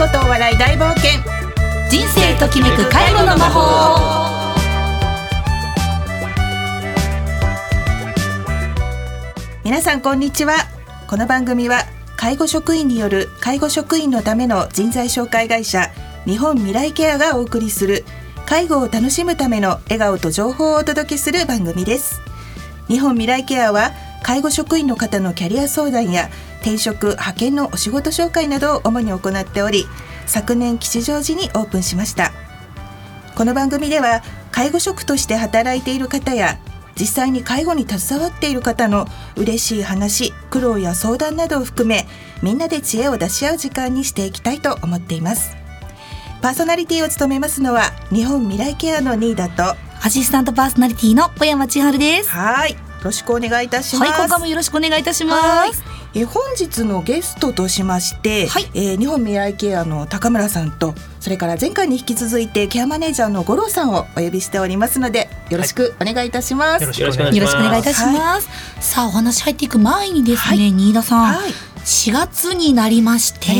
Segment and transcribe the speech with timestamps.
[0.00, 1.10] 護とお笑い大冒険。
[1.90, 4.40] 人生ときめく介護の魔法。
[9.62, 10.54] 皆さんこんにちは。
[11.06, 11.82] この番組は
[12.16, 15.90] 介護職員による介護職員のための人材紹介会社
[16.24, 18.06] 日本未来ケアがお送りする
[18.46, 22.22] 介護を楽しむための笑顔と情報をお届けする番組です。
[22.88, 23.90] 日本未来ケアは
[24.22, 26.30] 介護職員の方のキャリア相談や
[26.60, 29.86] 転職派遣のお仕事紹介などを主に行っており
[30.26, 32.32] 昨年吉祥寺にオープンしました。
[33.34, 36.58] この番組では介護職として働いている方や
[36.98, 42.06] 実際に介護に携わっている方の嬉しい話苦労や相談などを含め
[42.42, 45.56] みんなで知恵を出し合う時間にしていきたいと思っています。
[46.42, 52.30] パーソナリティを務めますのは日本未来ケアのニーダとアシスタントパーソナリティの小山千春です。
[52.30, 52.72] はい。
[52.72, 54.10] よろしくお願いいたします。
[54.10, 55.74] はい今回もよろしくお願いいたしまはい。
[55.74, 55.82] す
[56.14, 58.70] え本日のゲストとしまして、はい。
[58.74, 67.36] えー日本未来ケアの高村さんとそれから前回に引き続いてケアマネージャーの五郎さんをお呼びしておりますのでよろしくお願いいたします、よろしくお願いします。
[67.36, 68.48] よろしくお願いいたします、
[68.80, 73.50] さあお話入っていく前にですね、新田さん、はい4月になりまして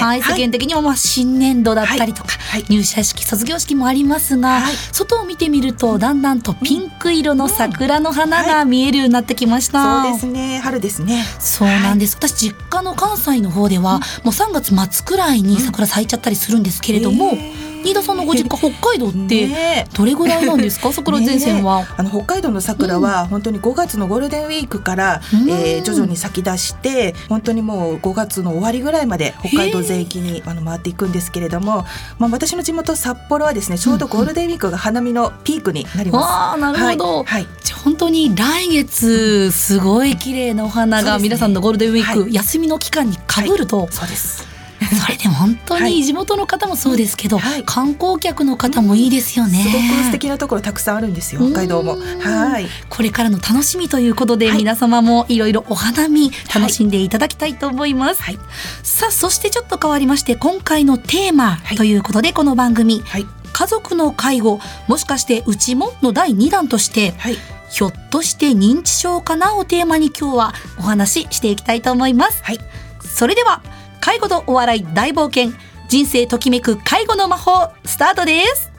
[0.00, 0.38] はい、はい。
[0.38, 2.64] 世間的にもまあ新年度だったりとか、はい。
[2.68, 4.74] 入社式卒業式もありますが、はい。
[4.92, 10.60] 外を見てみるとだんだんとピンク色の桜の花が見えるようになってきました、そうですね。
[10.62, 11.24] 春ですね。
[11.38, 19.86] そうなんです、私実家の関西の方では、もう3月末くらいに桜咲いちゃったりするんですけれども、えー新田さんのご実家北海道ってね。
[19.94, 20.92] どれぐらいなんですか？
[20.94, 25.50] 桜前線は、あの北海道の桜は本当に5月のゴールデンウィークから、うん。
[25.50, 31.86] えー徐々に咲き出して本当にもう5月の終わりぐらいまで北海道全域にあの回っていくんですけれども、
[32.18, 36.22] まあ、私の地元札幌はですねちょうどゴールデンウィークが花見のピークになります。
[36.24, 37.24] わあなるほど、はい。
[37.24, 37.46] はい。
[37.84, 42.34] 本当に来月すごい綺麗なお花が皆さんのゴールデンウィーク、はい。
[42.34, 44.44] 休みの期間にかぶると、そうです
[45.00, 49.62] それで本当はいに地元の方もそうですけど、はい観光客の方もいいですよね。
[49.62, 51.94] すごく素敵なところたくさんあるんですよ北海道も。
[51.94, 58.22] うんはいこれからの楽しみということで、はい皆様もいろいろお花見楽しんでいただきたいと思います。
[58.22, 58.38] はい
[58.82, 67.38] さあそしてちょっと変わりまして今回のテーマはいということで、この番組はい「家族の介護もしかしてうちも?」の第2弾としてはい
[67.70, 72.40] 「ひょっとして認知症かな?」をテーマに今日はお話ししていきたいと思います。
[72.42, 72.58] はい
[73.00, 73.62] それでは
[74.08, 75.52] 介護とお笑い大冒険。
[75.86, 78.72] 人生ときめく介護の魔法スタートです。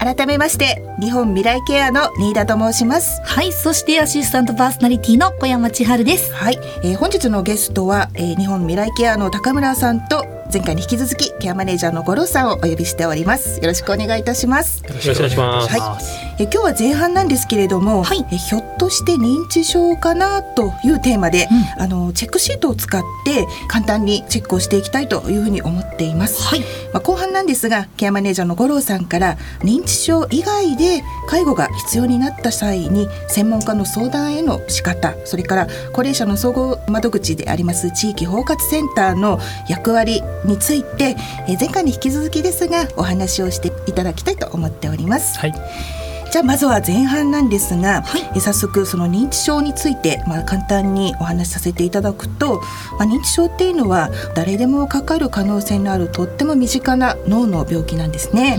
[0.00, 3.20] 改めまして日本未来ケアの新田と申します。
[3.24, 6.34] はいそしてアシスタントパーソナリティの小山千春です。
[6.34, 13.60] はい、えー本日のゲストは、えー日本未来ケアの高村さんと前回に引き続きケアマネージャーの五郎さんをお呼びしております。
[13.60, 14.82] よろしくお願いいたします。
[14.84, 15.78] よろしくお願いします。
[15.78, 21.48] はえー今日は前半なんですけれども、はいえーひょっとして認知症かなというテーマで、
[21.78, 26.42] あのチェックシートを使って簡単にチェックをしていきたいというふうに思っています。
[26.42, 26.60] はい
[26.92, 41.16] まあ、後半なんですがケアマネージャーの五郎さんから認知症以外で介護が必要になった際に専門家の相談への仕方それから高齢者の総合窓口であります地域包括センターの役割について
[41.48, 45.38] えー前回に引き続きですがお話をしていただきたいと思っております。
[45.38, 46.05] はい。
[46.30, 48.30] じゃあまずは前半なんですが、はい。
[48.34, 52.60] え早速その認知症について、まあ、簡単にお話しさせていただくと、
[52.98, 58.58] まあ、認知症っていうのは誰でもかかる可能性のあるとっても身近な脳の病気なんですね。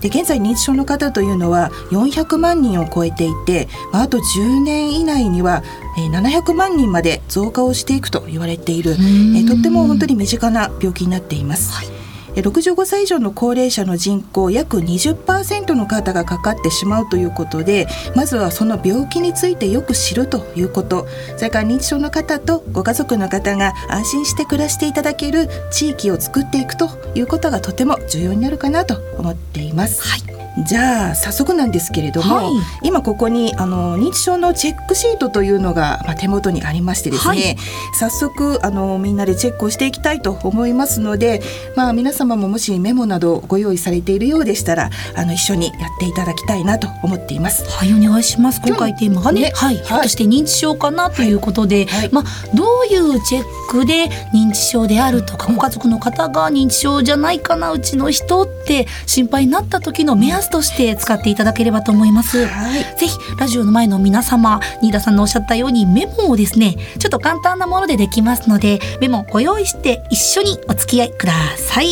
[0.00, 5.62] で現在認知症の方というのは400万人を超えていて、まあ、あと10年以内には
[5.98, 11.72] えー700万人まで増加をしていくと言われている、えーとっても本当に身近な病気になっています。
[11.84, 11.95] えー
[12.42, 30.02] 65歳以上の高齢者の人口約20%の方がかかってしまうということでまずはその病気についてよく知るということそれから認知症の方とご家族の方が安心して暮らしていただける地域を作っていくということがとても重要になるかなと思っています。
[30.02, 32.46] はいじゃあ早速なんですけれども、はい。
[32.82, 37.56] 今ここにあの認知症のチェックシートというのが、まあ、手元にありましてですね、はい。
[37.98, 41.42] 早速あのみんなでチェックをしていきたいと思いますので、
[41.76, 47.64] まあ、皆様ももしメモなどご用意されているようでしたらあの一緒にやっていただきたいなと思っています。
[47.70, 48.60] はいお願いします。
[48.64, 52.10] 今回テーマがねねはい、ひょっとして認知症かなということで、はい。
[52.12, 62.46] まあどういうチェックで認知症であるとかご家族の方が認知症じゃないかなうちの人って心配になった時の目安として使っていただければと思います。
[62.46, 71.86] はいぜひラジオの前の皆様新田さんのおっしゃったようにメモをですねちょっと簡単なものでできますのでメモをご用意して一緒にお付き合いください。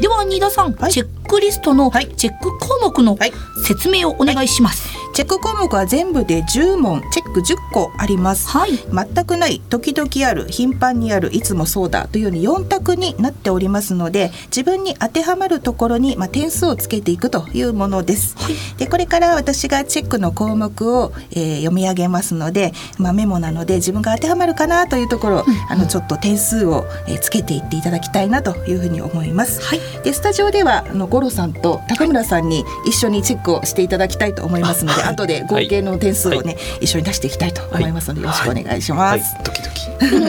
[0.00, 3.32] では新田さん、はいチェックリストのはいチェック項目のはい
[3.66, 4.91] 説明をお願いします。
[5.12, 8.48] チェック項目は全部で10問チェック10個あります。
[8.48, 8.70] はい。
[8.72, 18.36] 全くない時々ある頻繁にあるいつもそうだというように4択になっておりますので自分に当てはまるところに、まあ、点数をつけていくというものです、
[18.78, 29.80] でこれから私がチェックの項目を、えー読み上げますので、まあ、メモなので自分が当てはまるかなというところ、あのちょっと点数を、えーつけていっていただきたいなというふうに思います、はい。
[30.02, 39.82] でスタジオではあの五郎さんと高村さんに一緒にチェックをしていただきたいと思いますので、後で合計の点数をね、一緒に出していきたいと思いますので、よろしくお願いします、はい、ドキドキ。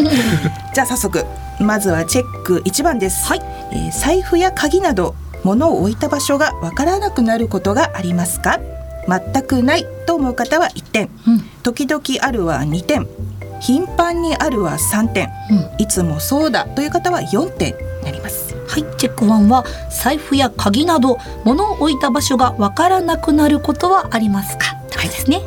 [0.73, 1.25] じゃあ早速
[1.59, 3.41] まずはチェック1番です、はい。
[3.71, 8.59] えー財布や鍵など物を置いた場所がわからなくなることがありますか？
[9.07, 11.09] 全くないと思う方は1点。
[11.27, 11.39] うん。
[11.63, 13.07] 時々あるは2点。
[13.59, 15.29] 頻繁にあるは3点。
[15.49, 15.69] うん。
[15.77, 24.75] いつもそうだという方は4点になりますはい、チェック1は財布や鍵など物を置いた場所がわからなくなることはありますか？
[24.85, 25.41] ってことですね。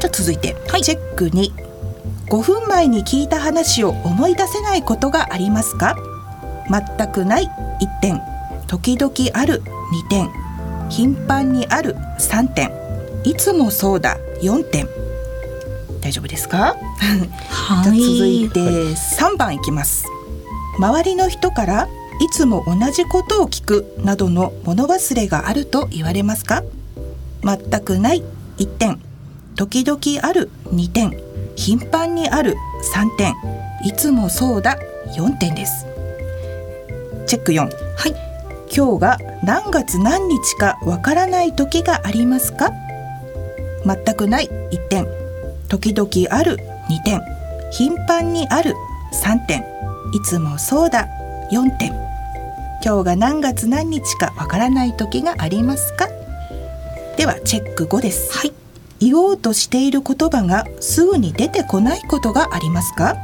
[0.00, 0.82] じゃあ続いて、はい。
[0.82, 1.52] チェック2
[2.28, 5.96] 5分前に聞いた話を思い出せないことがありますか？
[6.70, 7.44] 全くない
[7.80, 8.22] 1点。
[8.66, 9.62] 時々ある
[10.06, 10.30] 2点。
[10.88, 12.72] 頻繁にある3点。
[13.24, 14.16] いつもそうだ。
[14.40, 14.88] 4点。
[16.00, 16.74] 大丈夫ですか？
[17.50, 17.96] は じゃあ続
[18.26, 20.06] いて3番いきます。
[20.78, 21.88] 周りの人から
[22.22, 26.62] いつも同じことを聞くなどの物忘れがあると言われますか？
[27.42, 28.22] 全くない
[28.58, 29.00] 1点。
[29.56, 31.20] 時々ある2点。
[31.56, 32.54] 頻繁にある
[32.94, 33.34] 3点。
[33.84, 34.78] いつもそうだ。
[35.16, 35.84] 4点です。
[37.26, 38.14] チェック4はい、
[38.72, 42.70] 今日が何月何日かわからない時がありますか？
[43.84, 45.08] 全くない1点。
[45.68, 46.56] 時々ある
[46.88, 47.20] 2点。
[47.72, 48.76] 頻繁にある
[49.12, 49.64] 3点。
[50.14, 51.08] いつもそうだ。
[51.50, 51.92] 4点
[52.84, 56.08] 今日が何月何日かわからない時がありますか？
[57.16, 58.36] ではチェック5です。
[58.36, 58.52] はい、
[58.98, 63.16] 言おうとしている言葉がすぐに出てこないことがありますか？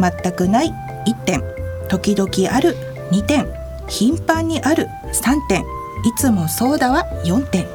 [0.00, 0.74] 全くない。
[1.06, 1.42] 1点。
[1.88, 2.76] 時々ある。
[3.12, 3.46] 2点。
[3.86, 4.88] 頻繁にある。
[5.12, 5.60] 3点。
[5.60, 5.64] い
[6.18, 7.66] つもそうだは4点。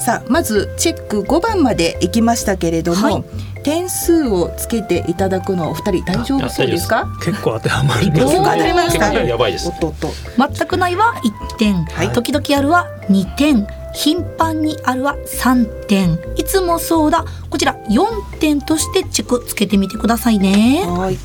[0.00, 3.24] さあまずチェック5番まで行きましたけれども、はい
[3.66, 7.08] 点数をつけていただくのはお二人大丈夫そうですか？
[7.24, 9.70] 結構当てはまります、結構当たりますか結構やばいですお。
[9.72, 10.08] っとっと。
[10.56, 11.14] 全くないは
[11.52, 12.12] 1点、はい。
[12.12, 13.66] 時々あるは2点。
[13.92, 16.18] 頻繁にあるは3点。
[16.36, 17.24] いつもそうだ。
[17.50, 20.84] こちら4点としてチェックつけてみてくださいね。
[20.86, 21.18] はい。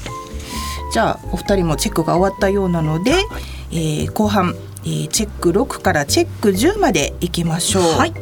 [0.93, 3.11] じゃあお二人もチェックが終わったようなので、
[3.71, 7.83] えー後半、えーチェック6からチェック10までいきましょう。
[7.99, 8.13] はい。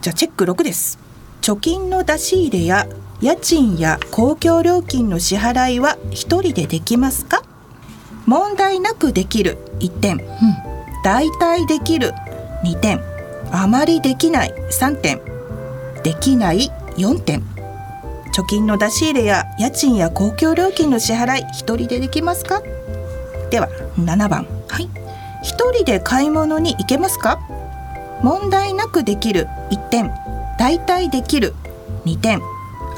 [0.00, 0.98] じゃあチェック6です。
[1.42, 2.86] 貯金の出し入れや
[3.20, 7.42] 家賃や公共料金の支払いは一人でできますか？
[8.26, 10.20] 問題なくできる1点、
[11.04, 12.12] 大体できる
[12.64, 13.02] 2点、
[13.52, 15.20] あまりできない3点、
[16.02, 17.42] できない4点。
[18.32, 22.62] 貯金の出し入れや家賃や公共料金の支払い一人でできますか？
[23.50, 23.68] では
[23.98, 24.46] 7番。
[24.68, 24.88] はい。
[25.42, 27.38] 一人で買い物に行けますか？
[28.22, 30.10] 問題なくできる1点。
[30.58, 31.54] 大体できる
[32.04, 32.40] 2点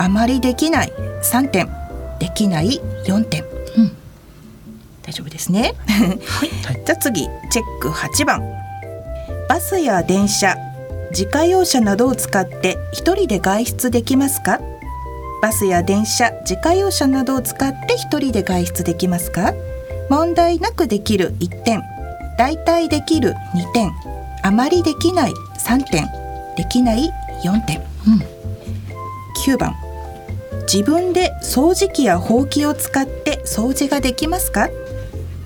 [0.03, 1.71] あまりできない3点。
[2.19, 3.45] できない4点、
[3.77, 3.97] うん。
[5.01, 5.75] 大丈夫ですね。
[5.87, 6.51] はい。
[6.85, 8.43] じゃあ次チェック8番。
[9.49, 10.57] バスや電車
[11.11, 14.61] 自家用車などを使って一人で外出できますか？
[15.41, 19.55] バスや電車自家用車などを使って一人で外出できますか？
[20.11, 21.81] 問題なくできる1点。
[22.39, 23.93] 大体できる2点。
[24.43, 25.33] あまりできない
[25.65, 26.09] 3点。
[26.57, 27.09] できない
[27.45, 28.23] 4点、うん。
[29.47, 29.75] 9番
[30.63, 34.69] 自分で掃除機やほうきを使って掃除ができますか？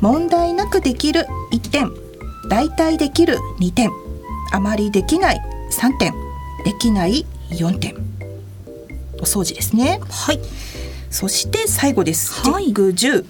[0.01, 1.91] 問題なくできる1点。
[2.49, 3.91] 大体できる2点。
[4.53, 5.41] あまりできない
[5.73, 6.15] 3点。
[6.65, 7.97] できない4点。
[9.19, 10.01] お掃除ですね。
[10.09, 10.41] はい。
[11.11, 12.67] そして最後です、はい。
[12.67, 13.25] チェック10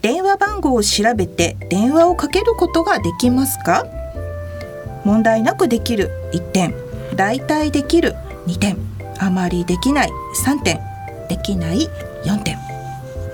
[0.00, 3.86] 電話番号を調べて電話をかけることができますか？
[5.04, 6.74] 問題なくできる1点。
[7.16, 8.14] 大体できる
[8.46, 8.78] 2点。
[9.18, 10.10] あまりできない
[10.46, 10.78] 3点
[11.28, 11.88] できない
[12.24, 12.58] 4点。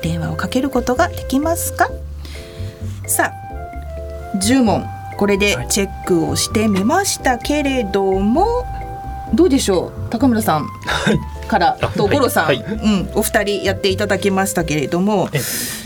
[0.02, 1.88] 電話をかけることができますか？
[3.06, 4.84] さあ10問。
[5.16, 8.66] これでチェックをしてみましたけれども
[9.32, 10.10] どうでしょう？
[10.10, 10.68] 高村さん
[11.48, 12.56] からと五郎さん、はい。
[12.58, 15.38] うん、お二人やっていただきましたけれどもえ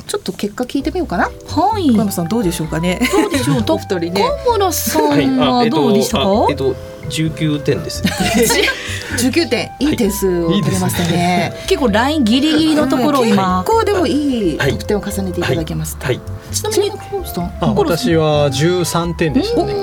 [0.09, 1.25] ちょっと結果聞いてみようかな。
[1.25, 1.91] はい。
[1.91, 2.99] 小山さんどうでしょうかね。
[3.13, 3.65] どうでしょう？
[3.69, 4.25] お二人ね。
[4.47, 6.75] 高村さんはどうでしたか、あえっと
[7.11, 8.11] 十九点ですね。
[9.19, 9.71] 19点。
[9.81, 9.93] い。
[9.93, 11.53] い点数を取れましたね。
[11.69, 14.73] 結構ラインギリギリのところを今、結構でもいいはい。
[14.73, 15.97] 得点を重ねていただけます。
[16.01, 16.21] はい。
[16.53, 17.45] ちなみにちなみにコロさん。
[17.61, 19.75] あ私は13点でしたね。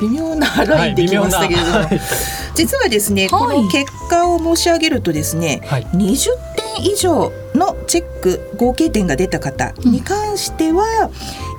[0.00, 2.00] 微妙なラインできましたけれども、はい。
[2.54, 3.30] 実はですね、はい。
[3.30, 5.86] この結果を申し上げるとですね、はい。
[5.94, 6.28] 20
[6.76, 11.10] 点以上のチェック合計点が出た方に関しては、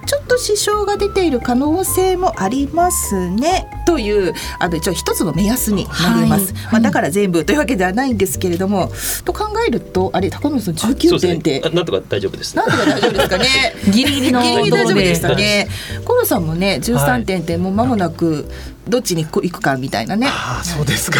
[0.05, 6.73] ちょっと支障が出ている可能性もありますねというあの一応一つの目安になります、はい。
[6.73, 8.91] まあ、だから全部というわけではないんですけれども
[9.23, 11.19] と考えるとあれ高野さんそう19ですね。
[11.19, 12.55] 点ってあなんとか大丈夫です。
[12.55, 13.47] なんとか大丈夫ですかね？
[13.91, 15.67] ギリギリのギリギリ大丈夫ででしたね。
[16.03, 18.49] コロさんもね13点ってもう間もなく
[18.87, 20.27] どっちに行くかみたいなね。
[20.27, 21.19] ああそうですか。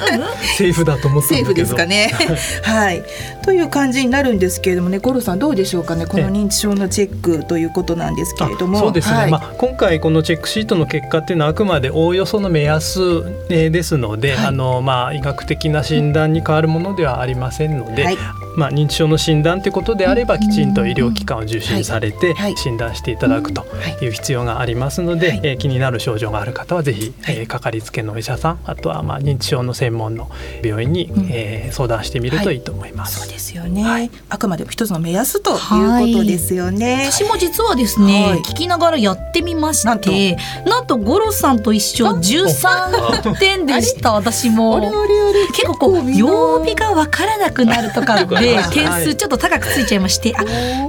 [0.56, 1.36] セーフだと思ったんだけど。
[1.36, 2.10] セーフですかね。
[2.62, 3.02] はい、
[3.44, 8.78] という感じになるんですけれどもね、ゴロさんどうでしょうかね、この認知症のチェックということなんですけれども。
[8.78, 9.30] あそうですね、はい。
[9.30, 13.00] まあ、今回このチェックシートの結果っていうのはあくまでおおよその目安
[13.50, 14.46] えーですので、はい。
[14.46, 18.18] あのまあ、医学的な診断に変わるものではありませんので、はい
[18.56, 22.56] まあ、認知症の診断ということであればきちんと医療機関を受診されてはい。
[22.56, 23.66] 診断していただくとは
[24.00, 24.04] い。
[24.04, 25.40] いう必要がありますので、はい。
[25.42, 27.36] えー気になる症状がある方はぜひ、はい。
[27.38, 30.30] えーかかりつけのお医者さんあとはまあ認知症の専門の
[30.62, 31.28] 病院に、うん。
[31.30, 32.56] えー相談してみるとい。
[32.56, 33.20] いと思います。
[33.20, 34.10] そうですよね、はい。
[34.28, 37.10] あくまでも一つの目安ということですよね。
[37.10, 38.38] 私も実はですね、はい。
[38.40, 40.10] 聞きながらやってみまなんと？
[40.10, 44.80] してなんとゴロさんと一緒13点でした 私も。
[45.54, 50.44] 結構こう曜日がわからなくなるとか でります点数ちょっと高くついちゃいまして、あ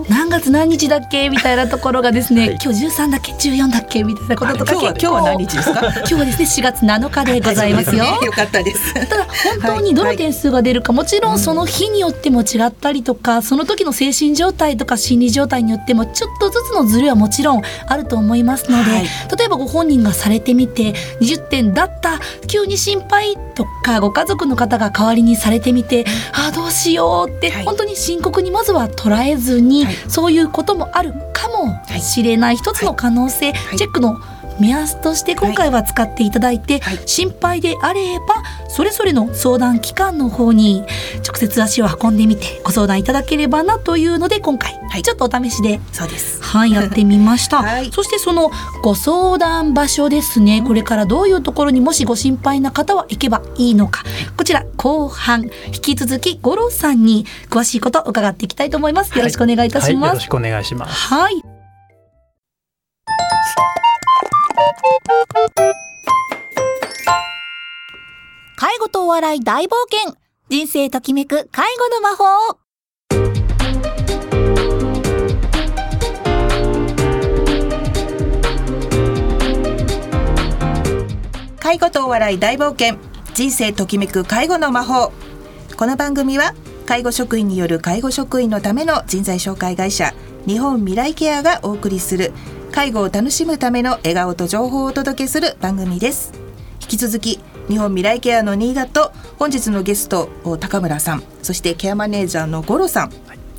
[0.10, 2.58] 何月何日だっけみたいなところがですね、はい。
[2.64, 5.80] 今日13だっけ14だっけみたいなこととか今日は何日ですか？
[5.82, 8.04] 今日はですね4月7日でございますよ。
[8.06, 8.94] よかったです。
[9.08, 9.26] ただ
[9.62, 19.04] 本当にどの点数が出るか、もちろんその日によっても違ったりとか、その時の精神状態とか心理状態によってもちょっとずつのズレはもちろんあると思いますので、はい。
[19.38, 27.66] 例えばご本人がされてみて20点だった急に心配とかご家族の方が代わりにされてみてああどうしようって、はい。
[27.66, 29.96] 本当に深刻にまずは捉えずに、はい。
[30.08, 32.58] そういうこともあるかもしれない。
[32.58, 33.54] 一つの可能性、い。
[33.78, 34.20] チェックの
[34.60, 40.84] 目安として今回は使っていただいて、はい心配であればそれぞれの相談機関の方に
[41.26, 46.42] 直接足を運んでみてご相談いただければなというので今回、はいちょっとお試しでそうです。
[46.42, 47.58] はい、やってみました。
[47.64, 50.64] はいそしてそのご相談場所ですね。
[50.66, 54.04] これからどういうところにもしご心配な方は行けばいいのか。
[54.38, 59.18] こちら後半引き続き五郎さんに詳しいことを伺っていきたいと思います。
[59.18, 60.16] よろしくお願いいたしはい、よます。
[60.16, 60.94] ろしくお願いします。
[61.14, 61.44] はい。
[68.56, 70.16] 介護とお笑い大冒険。
[70.50, 72.60] 人生ときめく介護の魔法
[81.60, 82.98] 介護とお笑い大冒険。
[83.34, 85.12] 人生ときめく介護の魔法。
[85.76, 86.54] この番組は
[86.86, 90.14] 介護職員による介護職員のための人材紹介会社
[90.46, 92.32] 日本未来ケアがお送りする
[92.74, 96.34] 介護を楽しむための笑顔と情報をお届けする番組です。
[96.82, 97.40] 引き続き
[97.70, 100.28] 日本未来ケアの新潟と本日のゲスト
[100.60, 103.12] 高村さんそしてケアマネージャーの五郎さん、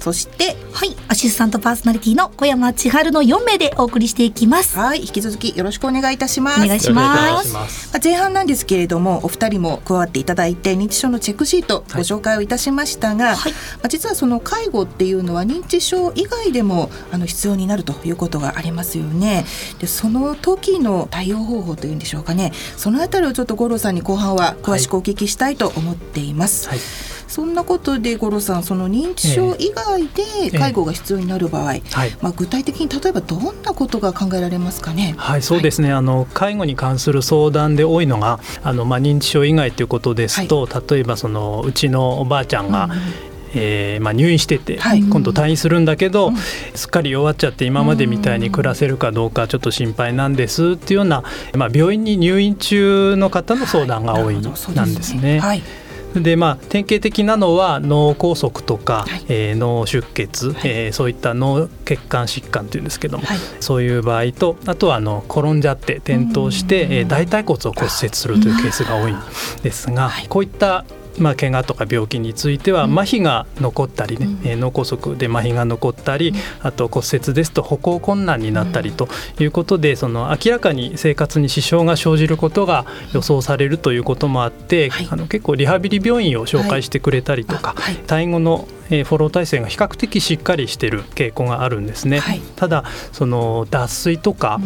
[0.04, 4.76] そしてはい、アシスタントパーソナリティの小山千春の4名でお送りしていきます。
[4.76, 7.54] はい引き続きよろしくお願いいたしますお願いします。
[7.54, 19.46] まあ前半なんですけれどもお二人も加わっていただいて認知症のチェックシートご紹介をいたしましたが、はいまあ、実はその介護っていうのは認知症以外でもあの必要になるということがありますよね。
[19.78, 26.68] でその時の対応方法というんでしょうかねそのあたりをちょっと五郎さんに後半は詳しくお聞きしたいと思っています。
[26.68, 26.78] はい
[27.34, 31.82] そんなことで五郎さんその認知症以外で介護が必要になる場合、はい。
[32.20, 35.16] まあ、具体的に例えばどんなことが考えられますかね？
[35.16, 42.88] はい、そうですね、あの介護に関する相談で多いのがあの、まあ、認知症以外ということですと、例えばそのうちのおばあちゃんが、
[43.52, 45.02] えーまあ、入院してて、はい。
[45.02, 46.36] 今度退院するんだけど、うん
[46.76, 51.24] すっかり弱っちゃって今までみたいに暮らせるかどうかちょっと心配なんですっていうような、
[51.56, 55.40] まあ、病院に入院中の方の相談が多いなんですね。
[55.40, 55.62] はい
[56.14, 59.24] でまあ典型的なのは脳梗塞とか、はい。
[59.28, 63.38] えー脳出血、えーそういった脳血管疾患というんですけども、はい。
[63.60, 69.18] そういう場合とあとはあの転んじゃって転倒して、えー大腿骨を骨折するというケースが多いん
[69.62, 70.28] ですが、はい。
[70.28, 70.84] こういった
[71.18, 92.18] まあ、怪我とか病気については麻痺が残ったりね、えー脳梗塞で麻痺が残ったり、あと骨折ですと歩行困難になったりということで、その明らかに生活に支障が生じることが予想されるということもあって、はいあの結構リハビリ病院を紹介してくれたりとか、あはいタイ後のえーフォロー体制が比較的しっかりしている傾向があるんですね。
[92.20, 94.60] はいただその脱水とか、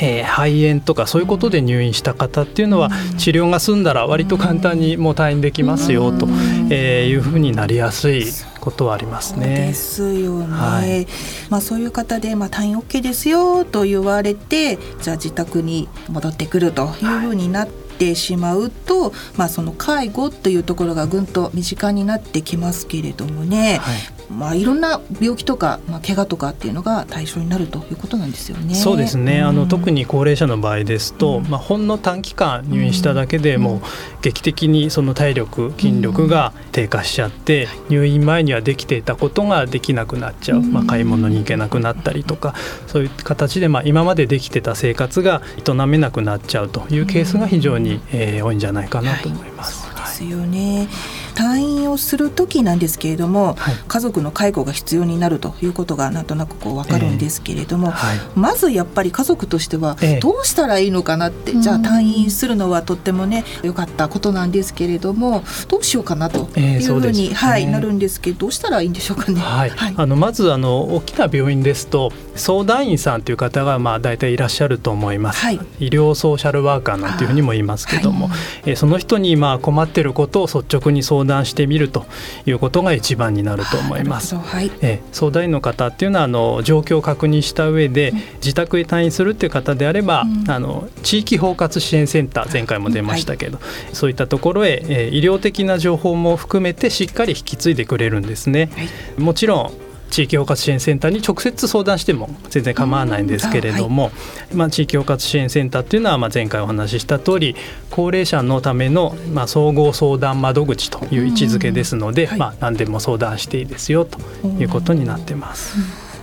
[0.00, 6.26] えー肺炎とかそういうことで入院した方っていうのは治療が済んだら割と簡単にもう退院できますよと、
[6.70, 8.24] えーいうふうになりやすい
[8.60, 9.68] ことはありますね。
[9.68, 9.74] で。
[9.74, 11.06] すよね、はい。
[11.48, 28.74] まあ、そういう方で、まあ、退院 OK ですよと言われてじゃあ自宅に戻ってくるというふうになって、ってしまうと、まあ、その介護というところがぐんと身近になってきますけれどもね、はいまあ、いろんな病気とか、まあ、怪我とかっていうのが対象になるということなんですよね。
[28.74, 33.80] そうですね、あの特にに高齢者の場合ですと、まあ、ほんの短期間入院しただけでもう
[34.22, 42.54] 劇的にその体力筋力が低下しちゃって入院前にはできていたことができなくなっちゃう、まあ、買い物に行けなくなったりとか
[42.86, 49.82] そういう形でまあ今までできてた生活が営めなくなっちゃうというケースが非常にえー多いんじゃないかなと思います。
[49.82, 50.88] そうですよね、
[51.38, 53.74] 退院をする時なんですけれども、はい。
[53.86, 58.18] 家族の介護が必要になるということがなんとなくこう分かるんですけれども、はい。
[58.34, 60.20] まずやっぱり家族としてはええ。
[60.20, 67.34] どうしたらいいのかなって、じゃあ退院するのはとってもね良かったことなんですけれどもどうしようかなとええいうふうに、そうですね。
[67.34, 69.40] はい、なるんですけどどうしたらいいんでしょうかね。
[69.40, 75.60] はい、あのまずあの大きな病院ですと相談員さんという方がまあ大体いらっしゃると思います、はい。
[75.78, 78.28] 医療ソーシャルワーカーなんていうふうにも言いますけども、
[78.64, 82.06] えーその人にまあ困っていることを率直に相談してみると
[82.46, 84.34] いうことが一番になると思います。
[84.36, 84.70] はい。
[84.80, 90.50] えー相談員の方っていうのはあの状況を確認した上で自宅へ退院するっていう方であれば、うん。
[90.50, 93.58] あの地域包括支援センター前回も出ましたけど、
[93.92, 98.70] そういったところへ、えー医療的な情報も含めてしっかり引き継いでくれるんですね。
[98.74, 99.20] はい。
[99.20, 104.10] もちろん地域包括支援センターに直接相談しても全然構わないんですけれども、
[104.52, 107.56] まあ、地域包括支援センターっていうのはまあ前回お話しした通り
[107.90, 112.38] 高齢者のためのまあ総合相談窓口という位置づけですので、うんはい。
[112.38, 115.76] まあ、何でも相談していいですよということになってます。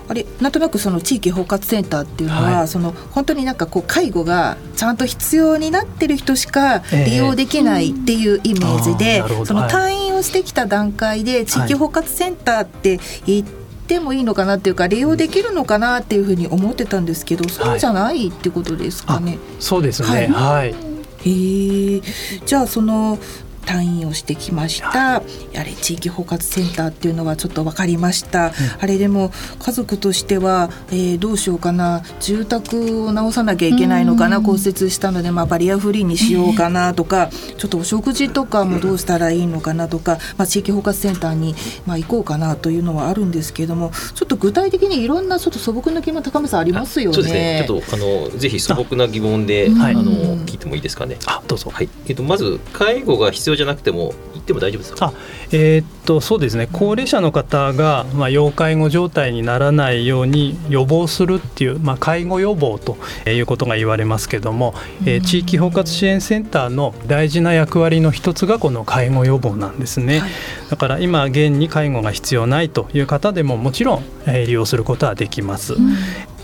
[0.08, 2.68] あれなんとなくその地域包括センターっていうのは、はい。
[2.68, 7.10] その本当になんかこう介護がちゃんと必要になってる人しかええ。
[7.10, 9.46] 利用できないっていうイメージで、あーなるほど。
[9.46, 13.65] そのはい退院をしてきた段階で地域包括センターって言って
[14.00, 19.38] もいいのかなっていうか利用できるのかなっていうふうに思ってたんですけどそうじゃないってことですかね。
[19.60, 20.30] そうですね、はい。
[20.32, 20.96] はい。
[21.26, 22.02] へえ
[22.46, 23.18] じゃあその
[23.66, 25.22] 退院をしてきました、あ
[25.54, 32.04] れ地域包括センターっていうのはちょっと分かりました、あれでも家族としては、えーどうしようかな。
[32.20, 47.16] 住宅を直さなきゃいけないのかな、骨折したので、まあ、バリアフリーにしようかなとか、ちょっとお食事とかもどうしたらいいのかなとか、まあ、地域包括センターに、まあ、行こうかなというのはあるんですけれどもちょっと具体的にいろんなちょっと素朴な疑問高めさんありますよね。
[47.16, 47.66] そうですね。
[47.68, 50.04] ちょっとあのぜひ素朴な疑問であ、はいの
[50.46, 51.18] 聞いてもいいですかね。
[51.26, 51.72] あどうぞ。
[51.74, 51.90] はい。
[52.08, 55.08] えっとまず介護が必要じゃなくても行っても大丈夫ですか。
[55.08, 55.14] あ
[55.52, 56.68] えーっとそうですね。
[56.72, 62.96] 高齢者の方が、まあ、要介護状態にならないように予防するっていう、まあ、介護予防と
[63.30, 70.32] いうことが言われますけども、えー地域包括支援センターの大事な役割の一つがこの介護予防なんですね、はい。
[70.70, 75.76] だから今現に介護が必要ないという方でももちろん、えー利用することはできます。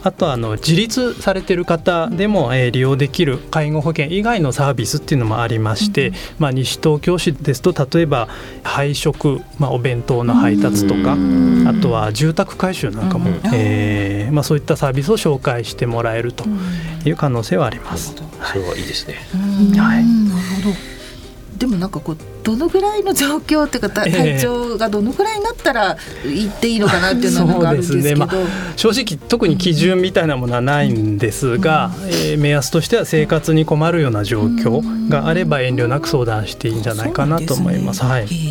[0.03, 8.29] あとはあの自立されている方でも、えー利用できる介護保険以外のサービスっていうのもありまして、まあ、西東京市ですと例えば
[8.63, 16.45] 配食、まあ、お弁当の配達とか、うんあとは住宅改修なんかも、うんえーまあ、そういったサービスを紹介してもらえると
[17.05, 18.15] いう可能性はあります。
[18.15, 19.15] それはいいですね。
[19.33, 19.37] う
[19.75, 19.79] ん。
[19.79, 20.05] はい。
[20.05, 20.90] なるほど。
[21.61, 25.95] でもなんかこうどのぐらいの状況っていうか体調がどのぐらいになったら
[26.25, 28.03] 行っていいのかなっていうのはなんかあるんですけど。
[28.03, 28.15] ね。
[28.15, 28.27] ま
[28.75, 38.03] 正直特に基準みたいなものはないんですが、えー目安としては生活に困るような状況があれば遠慮なく相談していいんじゃないかなと思います。
[38.03, 38.47] はいそうなんですね。
[38.47, 38.50] へえ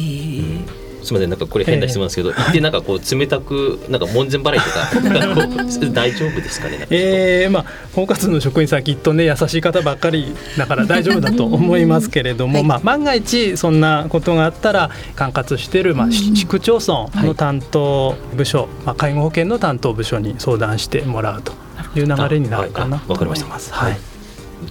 [1.03, 6.79] すみませんなんかこれ変な質問ですけど、行ってなんかこう冷たくなんか門前払いとか 大丈夫ですかね？
[6.79, 12.65] かえーまあ、包括の職員さんきっとね優しい方ばっかりだから大丈夫だと思いますけれども、はい。
[12.65, 21.53] まあ、万が一そんなことがあったら管轄している、まあ、市市区町村の担当部署、まあ、介護保険の担当部署に相談してもらうと
[21.99, 22.99] いう流れになるかな。
[22.99, 23.47] あとわかりました。
[23.47, 23.57] 思い。
[23.57, 23.73] ます。
[23.73, 23.99] はい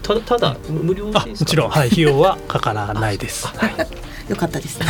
[0.03, 0.37] ただた。
[0.37, 1.13] だ無料も
[1.45, 3.47] ちろん、はい、費用はかからないです。
[3.47, 3.98] はい
[4.29, 4.79] よかったです。
[4.79, 4.85] ね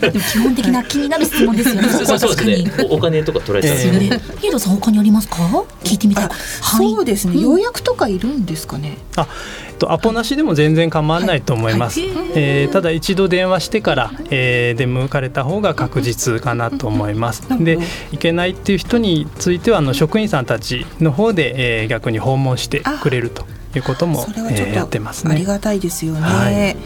[0.00, 1.88] でも基本的な気になる質問ですよね。
[1.88, 2.72] そうそうですね。
[2.90, 4.00] おお金とか取られてたんで。
[4.00, 4.20] すよね。
[4.40, 5.36] ヒーローさん他にありますか？
[5.84, 6.24] 聞いてみたい。
[6.24, 6.90] あはい。
[6.90, 8.98] そうですね、予約とかいるんですかね？
[9.16, 9.26] あ
[9.68, 12.08] えっとアポなしでも全然構わないと思います、はい。
[12.08, 12.26] はい。
[12.34, 17.78] えーただ一度電話してから、えー出向かれた方が確実かなと思います、で
[18.10, 23.44] 行けないっていう人についてはあの職員さんたちの方で、えー逆に訪問してくれると
[23.76, 26.76] いうこともそれはちょえーやっってますとありねがたいですよね、はい。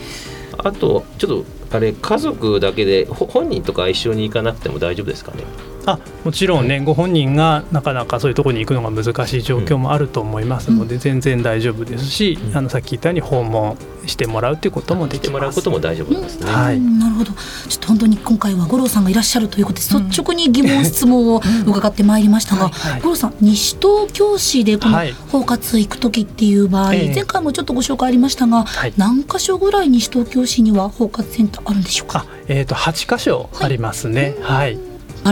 [0.59, 5.45] あとちょっとあれ家族だけで本人とか一緒に行かなくても大丈夫ですかね？
[5.87, 12.57] あもちろんねご本人がなかなかそういうところに行くのが難しい状況もあると思いますので、全然大丈夫ですし、うん。
[12.57, 15.31] あのさっき言ったように訪問してもらうということもできます。
[15.33, 16.77] もらうことも大丈夫なんですね、はい。
[16.77, 17.33] うんなるほど。
[17.33, 25.13] ちょっと本当に今回は五郎さんがいらっしゃるということで、率直に疑問質問を伺ってまいりましたが、はい五郎さん西東京市でこのはい。
[25.31, 27.15] 包括行く時っていう場合、ええ。
[27.15, 28.93] 前回もちょっとご紹介ありましたが、はい。
[28.97, 32.21] 何箇所ぐらい西東京市には包括センターあるんでしょうか？
[32.21, 34.37] あえー、と8箇所ありますね。
[34.41, 34.79] はい、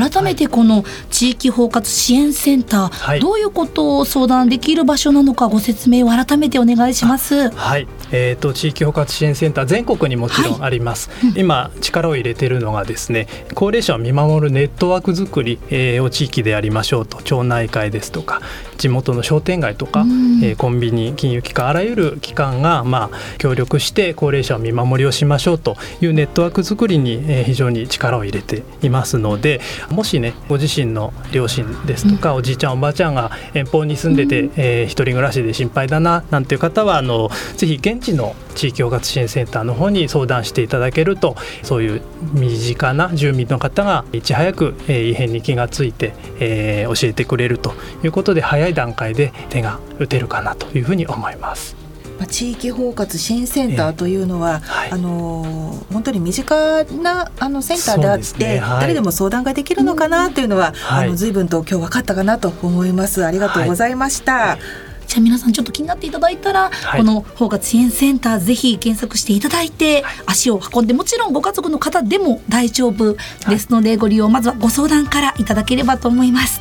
[0.01, 3.21] 改めてこの地域包括支援センター、はい。
[3.21, 7.51] どういうことを相談できる場所なのかご説明を改めてお願いします。
[7.51, 17.23] はい、えー、と地域包括支援センター全国にもちろんあります、今力を入れているのがですね高齢者を見守るネットワーク作り、えーを地域でやりましょうと。
[17.23, 18.41] 町内会ですとか
[18.77, 20.41] 地元の商店街とか、うん。
[20.43, 51.84] えーコンビニ金融機関あらゆる機関が、まあ、協力して高齢者を見守りをしましょうというネットワーク作りに、えー非常に力を入れていますのでもしねご自身の両親ですとか、おじいちゃんおばあちゃんが遠方に住んでて、えー一人暮らしで心配だななんていう方はあのぜひ現地の地域包括支援センターの方に相談していただけるとそういう身近な住民の方がいち早く、えー異変に気がついて、えー教えてくれるということで早い段階で手が打てるかなというふうに思います。
[52.19, 54.93] まあ、地域包括支援センターというのは、はい。
[54.93, 58.59] あのー本当に身近なあのセンターであって、ね。
[58.59, 58.81] はい。
[58.81, 61.07] 誰でも相談ができるのかなというのは、はい。
[61.07, 63.25] あの随分と今日分かったかなと思います。
[63.25, 64.59] ありがとうございました。
[65.07, 67.01] じゃあ皆さんちょっと気になっていただいたら、はい。
[67.01, 73.17] この包括支援センターぜひ検索していただいて、足を運んでもちろんご家族の方でも大丈夫
[73.49, 76.61] ですので、ご利用まずはご相談からいただければと思います。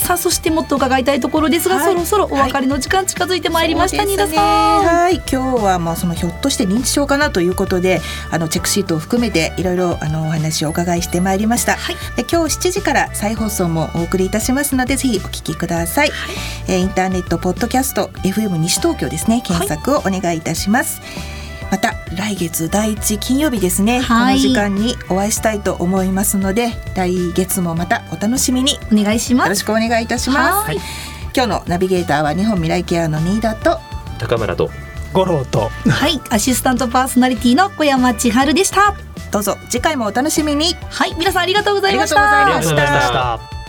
[0.00, 4.84] さあそしてもっと伺いたいところですが、はいそろそろお別れの時間近づいてまいりました、新田そうですねさん。
[4.84, 11.76] はい、今日はまあそのひょっとして認知症かなということで、あのチェックシートを含めていろいろあのお話をお伺いしてまいりました。
[11.76, 16.10] はいで今日7時から再放送もお送りいたしますのでぜひお聞きください。
[16.68, 21.39] えーインターネットポッドキャスト FM 西東京ですね検索をお願いいたします。
[22.16, 29.50] 来月第一金曜日ですね、はいこの時間にお会いしたいと思いますので来月もまたお楽しみによお願いします。
[29.50, 30.66] ろしくお願いいたします。
[30.66, 30.78] はい
[31.32, 33.78] 今日のナビゲーターは日本未来ケアの新田と
[34.18, 34.68] 高村と
[35.12, 38.96] 五郎とはい、アシスタントパーソナリティの小山千春でした。
[39.30, 41.42] どうぞ次回もお楽しみにはい、皆さん。
[41.42, 43.59] ありがとうございましたありがとうございました。